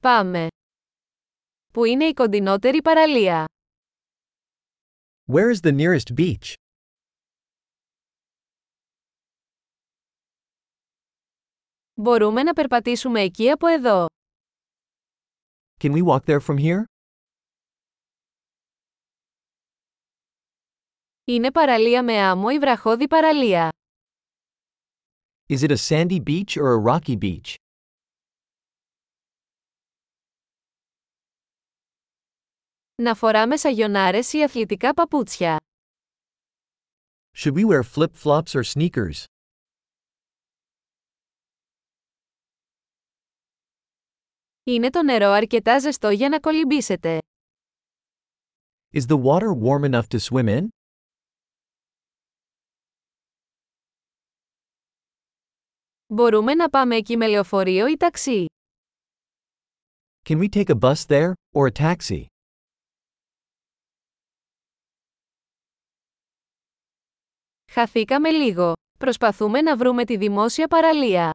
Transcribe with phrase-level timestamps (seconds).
[0.00, 0.46] Πάμε.
[1.72, 3.44] Πού είναι η κοντινότερη παραλία;
[5.32, 6.52] Where is the nearest beach?
[11.94, 14.06] Μπορούμε να περπατήσουμε εκεί από εδώ.
[15.80, 16.82] Can we walk there from here?
[21.24, 23.68] Είναι παραλία με άμμο ή βραχώδη παραλία.
[25.48, 27.54] Is it a sandy beach or a rocky beach?
[33.02, 35.56] Να φοράμε σαγιονάρες ή αθλητικά παπούτσια.
[37.36, 39.24] Should we wear flip-flops or sneakers?
[44.64, 47.18] Είναι το νερό αρκετά ζεστό για να κολυμπήσετε.
[48.92, 50.68] Is the water warm enough to swim in?
[56.06, 58.46] Μπορούμε να πάμε εκεί με λεωφορείο ή ταξί.
[60.28, 62.26] Can we take a bus there, or a taxi?
[67.70, 68.72] Χαθήκαμε λίγο.
[68.98, 71.30] Προσπαθούμε να βρούμε τη δημόσια παραλία.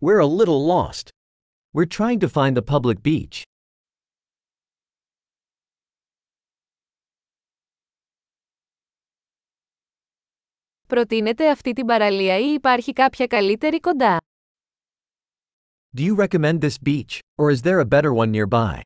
[0.00, 1.08] We're a little lost.
[1.72, 3.42] We're trying to find the public beach.
[10.86, 14.16] Προτείνετε αυτή την παραλία ή υπάρχει κάποια καλύτερη κοντά;
[15.96, 18.80] Do you recommend this beach, or is there a better one nearby?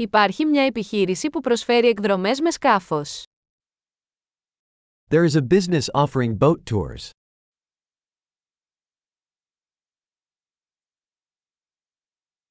[0.00, 3.22] Υπάρχει μια επιχείρηση που προσφέρει εκδρομές με σκάφος.
[5.10, 7.10] There is a business offering boat tours.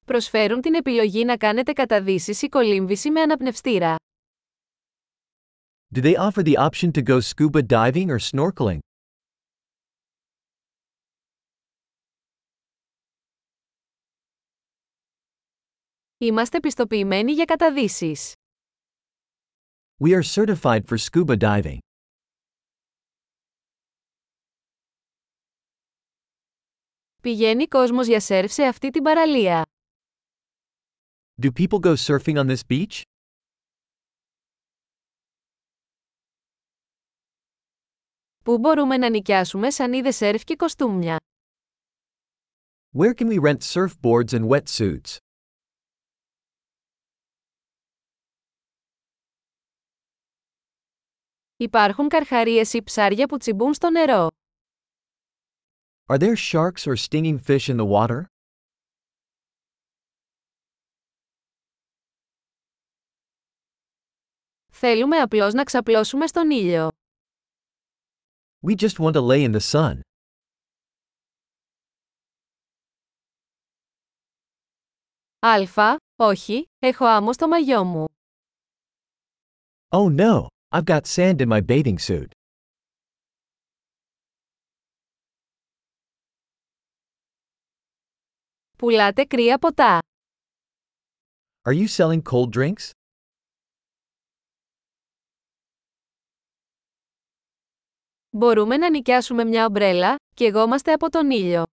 [0.04, 3.96] Προσφέρουν την επιλογή να κάνετε καταδύσεις ή κολύμβηση με αναπνευστήρα.
[5.94, 8.78] Do they offer the option to go scuba diving or snorkeling?
[16.20, 18.32] Είμαστε πιστοποιημένοι για καταδύσεις.
[20.04, 21.78] We are certified for scuba diving.
[27.22, 29.62] Πηγαίνει κόσμος για σερφ σε αυτή την παραλία.
[31.42, 33.00] Do people go surfing on this beach?
[38.44, 41.16] Πού μπορούμε να νοικιάσουμε σανίδες σερφ και κοστούμια;
[42.96, 45.27] Where can we rent surfboards and wetsuits?
[51.60, 54.28] Υπάρχουν καρχαρίες ή ψάρια που τσιμπούν στο νερό.
[56.06, 58.22] Are there sharks or stinging fish in the water?
[64.72, 66.88] Θέλουμε απλώς να ξαπλώσουμε στον ήλιο.
[68.66, 70.00] We just want to lay in the sun.
[75.38, 78.04] Αλφα, όχι, έχω άμμο στο μαγιό μου.
[79.88, 82.31] Oh no, I've got sand in my bathing suit.
[88.77, 89.99] Πουλάτε κρύα ποτά.
[91.67, 92.89] Are you selling cold drinks?
[98.29, 101.63] Μπορούμε να νοικιάσουμε μια ομπρέλα και εγώμαστε από τον ήλιο.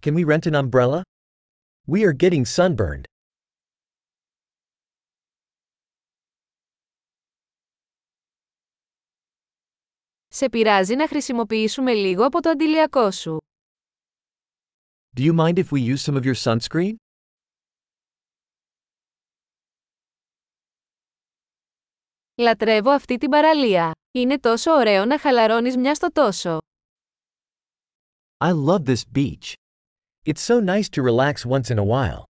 [0.00, 1.00] Can we rent an umbrella?
[1.86, 3.04] We are getting sunburned.
[10.33, 13.37] Σε πειράζει να χρησιμοποιήσουμε λίγο από το αντιλιακό σου.
[15.17, 16.95] Do you mind if we use some of your sunscreen?
[22.35, 23.91] Λατρεύω αυτή την παραλία.
[24.11, 26.57] Είναι τόσο ωραίο να χαλαρώνεις μια στο τόσο.
[28.37, 29.53] I love this beach.
[30.25, 32.30] It's so nice to relax once in a while.